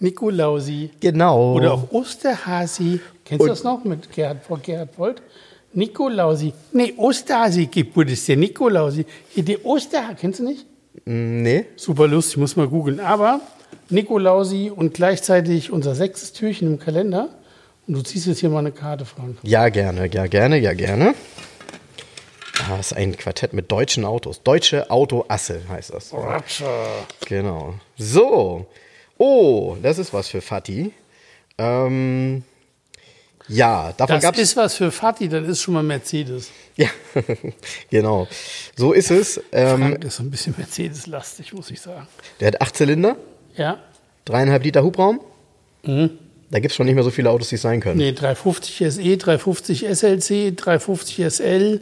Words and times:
Nikolausi. 0.00 0.90
Genau. 1.00 1.54
Oder 1.54 1.74
auch 1.74 1.90
Osterhasi. 1.90 3.00
Kennst 3.24 3.42
du 3.44 3.48
das 3.48 3.64
noch 3.64 3.84
mit 3.84 4.10
Gerhard, 4.12 4.44
Frau 4.46 4.58
Gerhard 4.62 4.98
Volt? 4.98 5.22
Nikolausi. 5.74 6.52
Nee, 6.72 6.94
Osterhasi 6.96 7.66
gibt 7.66 7.96
es 8.10 8.24
der 8.26 8.36
Nikolausi. 8.36 9.04
Hier 9.30 9.44
der 9.44 9.64
Osterhasi. 9.66 10.14
Kennst 10.20 10.40
du 10.40 10.44
nicht? 10.44 10.66
Mm, 11.04 11.42
Nee? 11.42 11.66
Super 11.76 12.06
lustig, 12.06 12.38
muss 12.38 12.56
mal 12.56 12.68
googeln. 12.68 13.00
Aber 13.00 13.40
Nikolausi 13.90 14.72
und 14.74 14.94
gleichzeitig 14.94 15.70
unser 15.70 15.94
sechstes 15.94 16.32
Türchen 16.32 16.68
im 16.72 16.78
Kalender. 16.78 17.28
Und 17.86 17.94
du 17.94 18.02
ziehst 18.02 18.26
jetzt 18.26 18.38
hier 18.40 18.50
mal 18.50 18.58
eine 18.60 18.72
Karte, 18.72 19.04
Frank. 19.04 19.38
Ja, 19.42 19.68
gerne, 19.68 20.08
ja, 20.12 20.26
gerne, 20.26 20.58
ja, 20.58 20.72
gerne. 20.74 21.14
Das 22.68 22.90
ist 22.90 22.96
ein 22.96 23.16
Quartett 23.16 23.52
mit 23.52 23.70
deutschen 23.72 24.04
Autos. 24.04 24.42
Deutsche 24.42 24.90
Autoasse 24.90 25.60
heißt 25.68 25.94
das. 25.94 26.12
Genau. 27.26 27.74
So. 27.96 28.66
Oh, 29.18 29.76
das 29.82 29.98
ist 29.98 30.12
was 30.14 30.28
für 30.28 30.40
Fatih. 30.40 30.90
Ähm, 31.58 32.42
ja, 33.48 33.92
davon 33.96 34.16
Das 34.16 34.22
gab 34.22 34.34
es. 34.36 34.40
ist 34.42 34.56
was 34.56 34.74
für 34.76 34.90
Fatih, 34.92 35.28
das 35.28 35.46
ist 35.48 35.60
schon 35.62 35.74
mal 35.74 35.82
Mercedes. 35.82 36.50
Ja, 36.76 36.88
genau. 37.90 38.28
So 38.76 38.92
ist 38.92 39.10
es. 39.10 39.40
Ähm, 39.52 39.78
Frank 39.80 40.04
ist 40.04 40.16
so 40.16 40.22
ein 40.22 40.30
bisschen 40.30 40.54
Mercedes-lastig, 40.56 41.52
muss 41.52 41.70
ich 41.70 41.80
sagen. 41.80 42.06
der 42.40 42.48
hat 42.48 42.60
acht 42.60 42.76
Zylinder, 42.76 43.16
Ja? 43.56 43.78
dreieinhalb 44.24 44.62
Liter 44.64 44.82
Hubraum. 44.84 45.20
Da 45.82 46.60
gibt 46.60 46.66
es 46.72 46.74
schon 46.76 46.86
nicht 46.86 46.94
mehr 46.94 47.04
so 47.04 47.10
viele 47.10 47.30
Autos, 47.30 47.48
die 47.48 47.54
es 47.54 47.62
sein 47.62 47.80
können. 47.80 47.96
Nee, 47.98 48.12
350 48.12 48.76
SE, 48.92 49.16
350 49.16 49.86
SLC, 49.86 50.54
350 50.56 51.24
SL. 51.32 51.80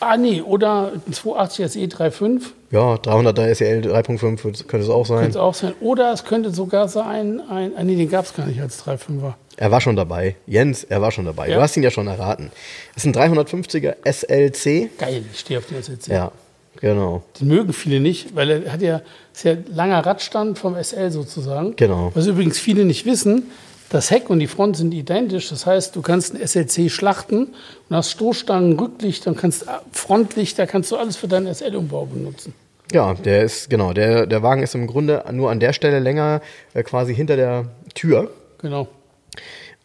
Ah, 0.00 0.16
nee, 0.16 0.40
oder 0.40 0.92
ein 1.06 1.12
280 1.12 1.70
SE 1.72 1.78
3.5 1.86 2.40
Ja, 2.70 2.94
300er 2.94 3.54
SEL 3.54 3.82
3.5 3.82 4.44
wird- 4.44 4.66
könnte 4.68 4.84
es 4.84 4.90
auch 4.90 5.04
sein. 5.06 5.18
könnte 5.18 5.30
es 5.30 5.36
auch 5.36 5.54
sein. 5.54 5.74
Oder 5.80 6.12
es 6.12 6.24
könnte 6.24 6.50
sogar 6.52 6.88
sein, 6.88 7.40
ein, 7.50 7.72
ah, 7.76 7.82
nee, 7.84 7.96
den 7.96 8.08
gab 8.08 8.24
es 8.24 8.34
gar 8.34 8.46
nicht 8.46 8.60
als 8.60 8.78
3.5er. 8.84 9.34
Er 9.56 9.70
war 9.70 9.80
schon 9.82 9.96
dabei. 9.96 10.36
Jens, 10.46 10.84
er 10.84 11.02
war 11.02 11.10
schon 11.10 11.26
dabei. 11.26 11.48
Ja. 11.48 11.56
Du 11.56 11.60
hast 11.62 11.76
ihn 11.76 11.82
ja 11.82 11.90
schon 11.90 12.06
erraten. 12.06 12.50
Das 12.94 13.04
ist 13.04 13.08
ein 13.08 13.12
350er 13.14 13.96
SLC. 14.04 14.88
Geil, 14.98 15.22
ich 15.32 15.40
stehe 15.40 15.58
auf 15.58 15.66
den 15.66 15.82
SLC. 15.82 16.08
Ja, 16.08 16.32
genau. 16.80 17.22
Den 17.38 17.48
mögen 17.48 17.72
viele 17.74 18.00
nicht, 18.00 18.34
weil 18.34 18.48
er 18.50 18.72
hat 18.72 18.80
ja, 18.80 19.02
ist 19.34 19.44
ja 19.44 19.56
langer 19.68 19.98
Radstand 20.06 20.58
vom 20.58 20.76
SL 20.82 21.10
sozusagen. 21.10 21.76
Genau. 21.76 22.10
Was 22.14 22.26
übrigens 22.26 22.58
viele 22.58 22.86
nicht 22.86 23.04
wissen, 23.04 23.50
das 23.90 24.10
Heck 24.10 24.30
und 24.30 24.38
die 24.38 24.46
Front 24.46 24.76
sind 24.76 24.94
identisch. 24.94 25.50
Das 25.50 25.66
heißt, 25.66 25.94
du 25.94 26.00
kannst 26.00 26.34
ein 26.34 26.46
SLC 26.46 26.90
schlachten 26.90 27.48
und 27.88 27.96
hast 27.96 28.10
Stoßstangen, 28.12 28.78
Rücklichter, 28.78 29.34
kannst 29.34 29.66
Frontlichter, 29.92 30.66
kannst 30.66 30.90
du 30.92 30.96
alles 30.96 31.16
für 31.16 31.28
deinen 31.28 31.52
SL-Umbau 31.52 32.06
benutzen. 32.06 32.54
Ja, 32.92 33.14
der 33.14 33.42
ist, 33.42 33.68
genau, 33.68 33.92
der, 33.92 34.26
der 34.26 34.42
Wagen 34.42 34.62
ist 34.62 34.74
im 34.74 34.86
Grunde 34.86 35.24
nur 35.32 35.50
an 35.50 35.60
der 35.60 35.72
Stelle 35.72 35.98
länger, 35.98 36.40
äh, 36.72 36.82
quasi 36.82 37.14
hinter 37.14 37.36
der 37.36 37.66
Tür. 37.94 38.30
Genau. 38.58 38.88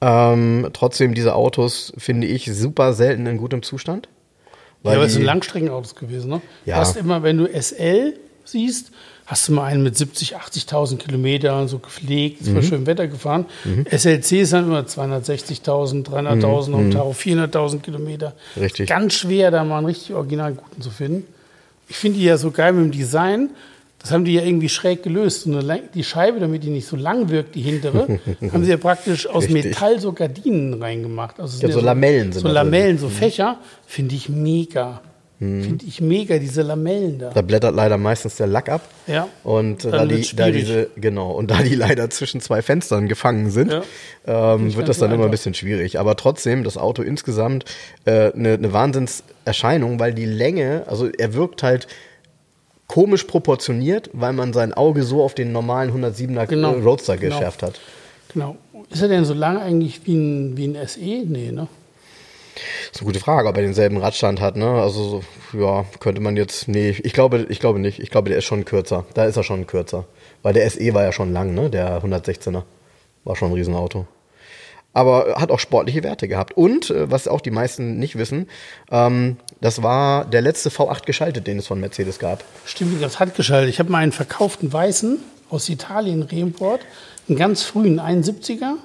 Ähm, 0.02 0.70
trotzdem, 0.74 1.14
diese 1.14 1.36
Autos 1.36 1.94
finde 1.98 2.28
ich 2.28 2.46
super 2.46 2.94
selten 2.94 3.26
in 3.26 3.38
gutem 3.38 3.64
Zustand. 3.64 4.08
Ja, 4.84 4.94
aber 4.94 5.06
es 5.06 5.14
sind 5.14 5.24
Langstreckenautos 5.24 5.96
gewesen, 5.96 6.30
ne? 6.30 6.42
Ja. 6.66 6.76
Du 6.76 6.82
hast 6.82 6.96
immer, 6.96 7.24
wenn 7.24 7.38
du 7.38 7.48
SL 7.48 8.14
siehst, 8.46 8.92
hast 9.26 9.48
du 9.48 9.54
mal 9.54 9.66
einen 9.66 9.84
mit 9.84 9.98
70, 9.98 10.36
80.000 10.38 10.98
Kilometern, 10.98 11.68
so 11.68 11.80
gepflegt, 11.80 12.42
ist 12.42 12.50
Mhm. 12.52 12.62
schönem 12.62 12.86
Wetter 12.86 13.08
gefahren. 13.08 13.46
SLC 13.90 14.42
ist 14.42 14.54
dann 14.54 14.66
immer 14.66 14.86
260.000, 14.86 16.04
300.000 16.08 16.74
und 16.76 16.92
Tau 16.92 17.12
400.000 17.14 17.82
Kilometer. 17.82 18.34
Mhm. 18.56 18.62
Richtig. 18.64 18.90
Ganz 18.90 19.14
schwer, 19.16 19.52
da 19.52 19.64
mal 19.64 19.78
einen 19.80 19.88
richtig 19.88 20.14
original 20.16 20.54
guten 20.54 20.82
zu 20.82 20.90
finden. 20.92 21.26
Ich 21.88 21.98
finde 21.98 22.20
die 22.20 22.26
ja 22.26 22.38
so 22.38 22.52
geil 22.52 22.74
mit 22.74 22.86
dem 22.86 22.92
Design. 22.92 23.50
Das 24.00 24.12
haben 24.12 24.24
die 24.26 24.34
ja 24.36 24.44
irgendwie 24.44 24.70
schräg 24.70 25.02
gelöst. 25.02 25.44
So 25.44 25.60
lang- 25.60 25.90
die 25.96 26.04
Scheibe, 26.04 26.40
damit 26.40 26.64
die 26.64 26.70
nicht 26.70 26.86
so 26.88 26.96
lang 26.96 27.30
wirkt, 27.30 27.56
die 27.56 27.62
hintere, 27.62 28.20
haben 28.54 28.64
sie 28.64 28.70
ja 28.70 28.78
praktisch 28.78 29.26
aus 29.28 29.46
Richtig. 29.46 29.66
Metall 29.66 30.00
so 30.00 30.14
Gardinen 30.14 30.80
reingemacht. 30.82 31.40
Also 31.40 31.56
Ja, 31.56 31.62
sind 31.68 31.72
so 31.74 31.80
Lamellen 31.82 32.32
sind 32.32 32.42
So 32.42 32.48
drin. 32.48 32.54
Lamellen, 32.54 32.98
so 33.00 33.10
Fächer. 33.10 33.58
Finde 33.88 34.14
ich 34.14 34.30
mega. 34.30 35.02
Finde 35.38 35.84
ich 35.86 36.00
mega, 36.00 36.38
diese 36.38 36.62
Lamellen 36.62 37.20
da. 37.20 37.30
Da 37.32 37.42
blättert 37.42 37.76
leider 37.76 37.98
meistens 37.98 38.38
der 38.38 38.48
Lack 38.48 38.70
ab. 38.70 38.82
Ja. 39.06 39.28
Und 39.44 39.84
äh, 39.84 39.92
da, 39.92 40.06
die, 40.06 40.26
da 40.34 40.50
diese, 40.50 40.90
genau, 40.96 41.32
und 41.32 41.52
da 41.52 41.62
die 41.62 41.76
leider 41.76 42.10
zwischen 42.10 42.40
zwei 42.40 42.62
Fenstern 42.62 43.10
gefangen 43.10 43.52
sind, 43.52 43.70
Ja. 43.72 44.54
ähm, 44.56 44.74
wird 44.76 44.88
das 44.88 44.98
dann 45.00 45.12
immer 45.12 45.26
ein 45.26 45.32
bisschen 45.32 45.54
schwierig. 45.54 46.00
Aber 46.00 46.16
trotzdem, 46.16 46.64
das 46.64 46.78
Auto 46.78 47.02
insgesamt 47.02 47.66
äh, 48.06 48.32
eine, 48.32 48.54
eine 48.54 48.72
Wahnsinnserscheinung, 48.72 50.00
weil 50.00 50.14
die 50.14 50.26
Länge, 50.26 50.84
also 50.88 51.10
er 51.10 51.34
wirkt 51.34 51.64
halt 51.64 51.88
komisch 52.88 53.26
proportioniert, 53.26 54.10
weil 54.14 54.32
man 54.32 54.54
sein 54.54 54.74
Auge 54.74 55.04
so 55.04 55.22
auf 55.24 55.34
den 55.36 55.52
normalen 55.52 55.92
107er 55.92 56.46
Genau. 56.48 56.72
Roadster 56.74 57.18
Genau. 57.18 57.36
geschärft 57.36 57.62
hat. 57.62 57.80
Genau. 58.34 58.56
Ist 58.90 59.02
er 59.02 59.08
denn 59.10 59.26
so 59.26 59.34
lang 59.34 59.58
eigentlich 59.58 60.02
wie 60.06 60.16
ein, 60.16 60.56
wie 60.56 60.66
ein 60.68 60.88
SE? 60.88 61.00
Nee, 61.00 61.52
ne? 61.52 61.68
Ist 62.92 63.02
eine 63.02 63.08
gute 63.08 63.20
Frage, 63.20 63.48
ob 63.48 63.56
er 63.58 63.64
denselben 63.64 63.98
Radstand 63.98 64.42
hat, 64.42 64.56
ne? 64.56 64.82
Also, 64.82 65.22
so, 65.52 65.60
ja, 65.60 65.86
könnte 66.00 66.22
man 66.22 66.38
jetzt, 66.38 66.68
nee, 66.68 66.96
ich 67.04 67.14
glaube, 67.14 67.46
ich 67.50 67.60
glaube 67.60 67.80
nicht. 67.80 68.00
Ich 68.00 68.10
glaube, 68.10 68.30
der 68.30 68.38
ist 68.38 68.46
schon 68.46 68.66
kürzer. 68.66 69.06
Da 69.14 69.26
ist 69.26 69.38
er 69.38 69.44
schon 69.44 69.68
kürzer. 69.68 70.06
Weil 70.42 70.54
der 70.54 70.70
SE 70.70 70.94
war 70.94 71.04
ja 71.04 71.12
schon 71.12 71.34
lang, 71.34 71.54
ne? 71.54 71.70
Der 71.70 72.02
116er. 72.02 72.64
War 73.24 73.36
schon 73.36 73.50
ein 73.50 73.56
Riesenauto. 73.56 74.06
Aber 74.94 75.36
hat 75.42 75.52
auch 75.52 75.60
sportliche 75.60 76.04
Werte 76.04 76.30
gehabt. 76.30 76.56
Und, 76.56 76.90
äh, 76.90 77.12
was 77.12 77.28
auch 77.28 77.42
die 77.42 77.52
meisten 77.52 78.00
nicht 78.00 78.18
wissen, 78.18 78.48
ähm, 78.90 79.38
das 79.60 79.84
war 79.84 80.24
der 80.24 80.42
letzte 80.42 80.70
V8 80.70 81.06
geschaltet, 81.06 81.48
den 81.48 81.60
es 81.60 81.68
von 81.68 81.80
Mercedes 81.82 82.18
gab. 82.18 82.46
Stimmt, 82.66 83.04
das 83.04 83.20
hat 83.20 83.36
geschaltet. 83.36 83.70
Ich 83.70 83.80
habe 83.80 83.92
mal 83.92 83.98
einen 83.98 84.14
verkauften 84.14 84.72
Weißen 84.72 85.20
aus 85.50 85.68
Italien, 85.68 86.24
Reimport, 86.24 86.82
einen 87.28 87.38
ganz 87.38 87.64
frühen 87.64 88.00
71er. 88.00 88.76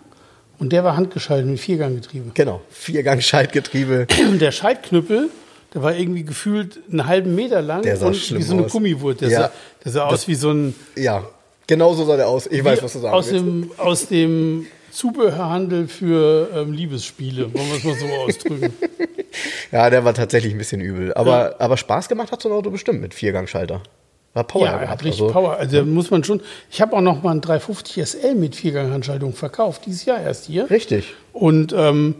Und 0.61 0.73
der 0.73 0.85
war 0.85 0.97
handgeschaltet 0.97 1.47
mit 1.49 1.59
Vierganggetriebe. 1.59 2.31
Genau. 2.35 2.61
Viergang-Schaltgetriebe. 2.71 4.07
Und 4.29 4.41
der 4.41 4.53
Schaltknüppel, 4.53 5.31
der 5.75 5.83
war 5.83 5.95
irgendwie 5.97 6.23
gefühlt 6.23 6.79
einen 6.91 7.07
halben 7.07 7.35
Meter 7.35 7.63
lang 7.63 7.83
Der 7.83 7.97
sah 7.97 8.07
und 8.09 8.15
wie 8.37 8.43
so 8.43 8.55
eine 8.55 8.67
aus. 8.67 8.73
Gummiwurst. 8.73 9.23
Der, 9.23 9.29
Ja. 9.31 9.41
sah, 9.41 9.53
der 9.85 9.93
sah 9.93 10.05
aus 10.07 10.29
wie 10.29 10.35
so 10.35 10.51
ein 10.53 10.75
ja, 10.97 11.25
genau 11.67 11.95
so 11.95 12.05
sah 12.05 12.17
der 12.17 12.29
aus. 12.29 12.47
Ich 12.47 12.63
weiß, 12.63 12.83
was 12.83 12.93
du 12.93 12.99
sagen 13.01 13.15
aus 13.15 13.31
willst. 13.33 13.45
dem, 13.45 13.71
aus 13.79 14.07
dem 14.09 14.67
Zubehörhandel 14.91 15.89
für 15.89 16.51
ähm, 16.55 16.73
Liebesspiele, 16.73 17.55
wollen 17.55 17.69
wir 17.71 17.77
es 17.79 17.85
mal 17.85 17.95
so 17.95 18.07
ausdrücken. 18.27 18.75
Ja, 19.73 19.89
der 19.89 20.05
war 20.05 20.13
tatsächlich 20.15 20.53
ein 20.53 20.59
bisschen 20.59 20.81
übel. 20.81 21.15
Aber, 21.15 21.55
aber 21.59 21.77
Spaß 21.77 22.09
gemacht 22.09 22.33
hat 22.33 22.43
so 22.43 22.49
ein 22.49 22.55
Auto 22.55 22.71
bestimmt 22.71 23.01
mit 23.01 23.15
Viergangschalter. 23.15 23.83
War 24.33 24.45
Power 24.45 24.65
ja, 24.65 24.79
er 24.79 24.89
hat 24.89 25.03
richtig 25.03 25.23
also, 25.23 25.33
Power. 25.33 25.57
Also 25.57 25.79
da 25.79 25.85
muss 25.85 26.11
man 26.11 26.23
schon. 26.23 26.41
Ich 26.71 26.81
habe 26.81 26.97
auch 26.97 27.01
noch 27.01 27.23
mal 27.23 27.33
einen 27.33 27.41
350 27.41 28.07
SL 28.07 28.35
mit 28.37 28.55
Vierganghandschaltung 28.55 29.33
verkauft, 29.33 29.83
dieses 29.87 30.05
Jahr 30.05 30.21
erst 30.21 30.47
hier. 30.47 30.71
Richtig. 30.71 31.15
Und 31.33 31.73
ähm, 31.73 32.15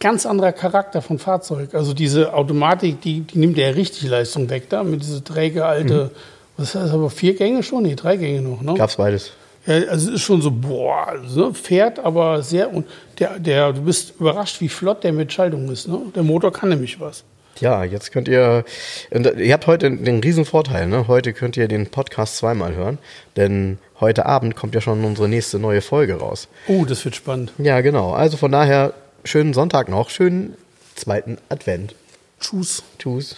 ganz 0.00 0.26
anderer 0.26 0.52
Charakter 0.52 1.00
von 1.00 1.18
Fahrzeug. 1.18 1.74
Also 1.74 1.94
diese 1.94 2.34
Automatik, 2.34 3.00
die, 3.00 3.20
die 3.20 3.38
nimmt 3.38 3.56
ja 3.56 3.68
richtig 3.70 4.08
Leistung 4.08 4.50
weg 4.50 4.68
da 4.68 4.84
mit 4.84 5.02
dieser 5.02 5.24
träge 5.24 5.64
alte. 5.64 6.10
Was 6.58 6.74
heißt 6.74 6.92
aber 6.92 7.08
vier 7.08 7.34
Gänge 7.34 7.62
schon? 7.62 7.84
Nee, 7.84 7.94
drei 7.94 8.16
Gänge 8.16 8.42
noch. 8.42 8.60
Ne? 8.60 8.74
Gab's 8.74 8.96
beides. 8.96 9.32
Ja, 9.66 9.74
also 9.74 10.10
es 10.10 10.16
ist 10.16 10.22
schon 10.22 10.42
so, 10.42 10.50
boah, 10.50 11.06
also, 11.08 11.48
ne, 11.48 11.54
fährt 11.54 12.00
aber 12.00 12.42
sehr 12.42 12.74
und 12.74 12.86
der, 13.18 13.38
der, 13.38 13.72
du 13.72 13.82
bist 13.82 14.14
überrascht, 14.18 14.60
wie 14.60 14.68
flott 14.68 15.04
der 15.04 15.12
mit 15.12 15.32
Schaltung 15.32 15.70
ist. 15.70 15.86
Ne? 15.86 16.00
Der 16.14 16.24
Motor 16.24 16.52
kann 16.52 16.68
nämlich 16.68 17.00
was. 17.00 17.24
Ja, 17.60 17.84
jetzt 17.84 18.12
könnt 18.12 18.28
ihr, 18.28 18.64
und 19.10 19.26
ihr 19.38 19.52
habt 19.52 19.66
heute 19.66 19.90
den 19.90 20.20
riesen 20.20 20.44
Vorteil, 20.44 20.86
ne? 20.88 21.06
Heute 21.06 21.32
könnt 21.32 21.56
ihr 21.56 21.68
den 21.68 21.86
Podcast 21.90 22.36
zweimal 22.38 22.74
hören, 22.74 22.98
denn 23.36 23.78
heute 24.00 24.26
Abend 24.26 24.56
kommt 24.56 24.74
ja 24.74 24.80
schon 24.80 25.04
unsere 25.04 25.28
nächste 25.28 25.58
neue 25.58 25.80
Folge 25.80 26.14
raus. 26.14 26.48
Oh, 26.66 26.84
das 26.84 27.04
wird 27.04 27.14
spannend. 27.14 27.52
Ja, 27.58 27.80
genau. 27.80 28.12
Also 28.12 28.36
von 28.36 28.52
daher, 28.52 28.94
schönen 29.24 29.54
Sonntag 29.54 29.88
noch, 29.88 30.10
schönen 30.10 30.56
zweiten 30.94 31.38
Advent. 31.48 31.94
Tschüss. 32.40 32.82
Tschüss. 32.98 33.36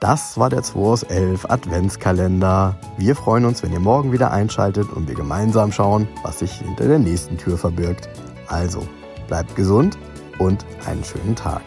Das 0.00 0.38
war 0.38 0.50
der 0.50 0.62
2 0.62 0.78
aus 0.78 1.02
11 1.02 1.46
Adventskalender. 1.46 2.78
Wir 2.98 3.16
freuen 3.16 3.46
uns, 3.46 3.62
wenn 3.62 3.72
ihr 3.72 3.80
morgen 3.80 4.12
wieder 4.12 4.30
einschaltet 4.30 4.90
und 4.90 5.08
wir 5.08 5.14
gemeinsam 5.14 5.72
schauen, 5.72 6.06
was 6.22 6.40
sich 6.40 6.52
hinter 6.52 6.86
der 6.86 6.98
nächsten 6.98 7.38
Tür 7.38 7.56
verbirgt. 7.56 8.08
Also, 8.46 8.86
bleibt 9.26 9.56
gesund 9.56 9.96
und 10.38 10.64
einen 10.86 11.02
schönen 11.02 11.34
Tag. 11.34 11.62